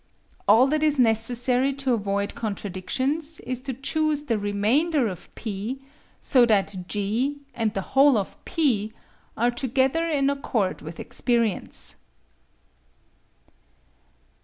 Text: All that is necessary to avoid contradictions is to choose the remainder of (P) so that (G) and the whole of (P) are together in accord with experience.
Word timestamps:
All 0.47 0.65
that 0.65 0.81
is 0.81 0.97
necessary 0.97 1.73
to 1.73 1.93
avoid 1.93 2.33
contradictions 2.33 3.39
is 3.41 3.61
to 3.61 3.73
choose 3.75 4.23
the 4.23 4.39
remainder 4.39 5.07
of 5.07 5.29
(P) 5.35 5.79
so 6.19 6.43
that 6.47 6.87
(G) 6.87 7.41
and 7.53 7.75
the 7.75 7.81
whole 7.93 8.17
of 8.17 8.43
(P) 8.43 8.93
are 9.37 9.51
together 9.51 10.09
in 10.09 10.31
accord 10.31 10.81
with 10.81 10.99
experience. 10.99 11.97